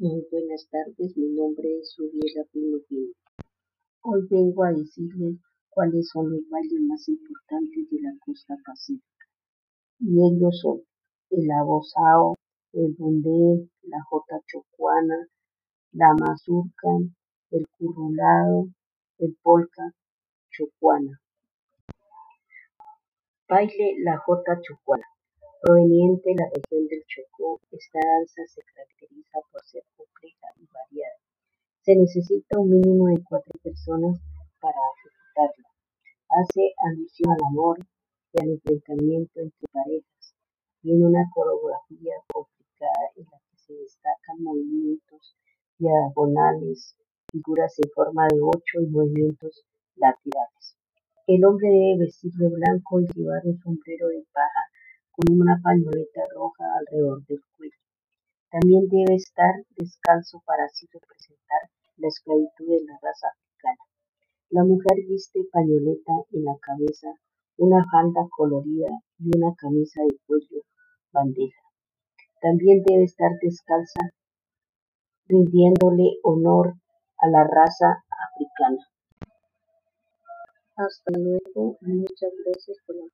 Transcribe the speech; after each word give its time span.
Muy 0.00 0.24
buenas 0.30 0.64
tardes, 0.70 1.16
mi 1.16 1.28
nombre 1.30 1.66
es 1.80 1.96
Rubiela 1.98 2.44
Pino 2.52 2.78
Pino. 2.88 3.12
Hoy 4.02 4.28
vengo 4.30 4.62
a 4.62 4.70
decirles 4.70 5.40
cuáles 5.70 6.08
son 6.10 6.30
los 6.30 6.48
bailes 6.48 6.80
más 6.82 7.08
importantes 7.08 7.90
de 7.90 8.00
la 8.02 8.12
costa 8.24 8.54
pacífica. 8.64 9.26
Y 9.98 10.20
ellos 10.24 10.60
son 10.62 10.82
el 11.30 11.50
abosao, 11.50 12.36
el 12.74 12.94
bundé, 12.96 13.68
la 13.82 13.98
jota 14.08 14.36
chocuana, 14.46 15.26
la 15.90 16.14
mazurca, 16.14 16.90
el 17.50 17.66
currulado, 17.76 18.68
el 19.18 19.36
polka 19.42 19.82
chocuana. 20.52 21.20
Baile 23.48 23.96
la 24.04 24.16
jota 24.18 24.60
chocuana. 24.62 25.06
Proveniente 25.60 26.30
de 26.30 26.36
la 26.36 26.48
región 26.54 26.86
del 26.86 27.02
Chocó, 27.06 27.60
esta 27.72 27.98
danza 27.98 28.46
se 28.46 28.62
caracteriza 28.62 29.40
por 29.50 29.60
ser 29.64 29.82
compleja 29.96 30.46
y 30.54 30.68
variada. 30.70 31.18
Se 31.82 31.96
necesita 31.96 32.60
un 32.60 32.70
mínimo 32.70 33.08
de 33.08 33.24
cuatro 33.24 33.58
personas 33.60 34.20
para 34.60 34.78
ejecutarla. 34.94 35.68
Hace 36.30 36.62
alusión 36.86 37.32
al 37.32 37.44
amor 37.50 37.78
y 38.34 38.40
al 38.40 38.50
enfrentamiento 38.50 39.40
entre 39.40 39.66
parejas. 39.72 40.34
Tiene 40.80 41.04
una 41.04 41.28
coreografía 41.34 42.14
complicada 42.32 43.10
en 43.16 43.24
la 43.24 43.38
que 43.50 43.58
se 43.58 43.74
destacan 43.74 44.38
movimientos 44.38 45.34
diagonales, 45.76 46.94
figuras 47.32 47.74
en 47.82 47.90
forma 47.90 48.28
de 48.28 48.38
ocho 48.40 48.80
y 48.80 48.86
movimientos 48.86 49.66
laterales. 49.96 50.78
El 51.26 51.44
hombre 51.44 51.68
debe 51.68 52.06
vestir 52.06 52.30
de 52.34 52.48
blanco 52.48 53.00
y 53.00 53.06
llevar 53.12 53.42
un 53.44 53.58
sombrero 53.58 54.06
de 54.06 54.24
paja 54.32 54.67
con 55.18 55.34
una 55.34 55.58
pañoleta 55.60 56.22
roja 56.32 56.62
alrededor 56.78 57.26
del 57.26 57.42
cuello. 57.56 57.82
También 58.52 58.86
debe 58.88 59.16
estar 59.16 59.52
descalzo 59.76 60.40
para 60.46 60.64
así 60.64 60.86
representar 60.92 61.58
la 61.96 62.06
esclavitud 62.06 62.68
de 62.68 62.84
la 62.86 62.94
raza 63.02 63.26
africana. 63.26 63.82
La 64.50 64.62
mujer 64.62 64.94
viste 65.08 65.40
pañoleta 65.50 66.12
en 66.30 66.44
la 66.44 66.54
cabeza, 66.62 67.08
una 67.56 67.84
falda 67.90 68.28
colorida 68.30 68.90
y 69.18 69.36
una 69.36 69.52
camisa 69.56 70.02
de 70.02 70.16
cuello 70.24 70.62
bandeja. 71.12 71.62
También 72.40 72.84
debe 72.86 73.02
estar 73.02 73.32
descalza, 73.42 74.14
rindiéndole 75.26 76.20
honor 76.22 76.74
a 77.18 77.26
la 77.26 77.42
raza 77.42 78.04
africana. 78.30 78.86
Hasta 80.76 81.18
luego 81.18 81.76
muchas 81.80 82.30
gracias 82.44 82.78
por 82.86 82.94
la. 82.94 83.07